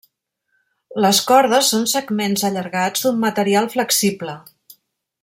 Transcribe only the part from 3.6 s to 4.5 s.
flexible.